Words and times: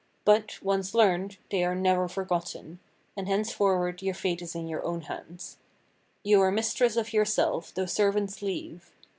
But, 0.25 0.57
once 0.63 0.95
learned, 0.95 1.37
they 1.51 1.63
are 1.63 1.75
never 1.75 2.07
forgotten, 2.07 2.79
and 3.15 3.27
henceforward 3.27 4.01
your 4.01 4.15
fate 4.15 4.41
is 4.41 4.55
in 4.55 4.67
your 4.67 4.83
own 4.83 5.01
hands. 5.01 5.57
You 6.23 6.41
are 6.41 6.49
mistress 6.49 6.95
of 6.97 7.13
yourself, 7.13 7.71
though 7.71 7.85
servants 7.85 8.41
leave. 8.41 8.93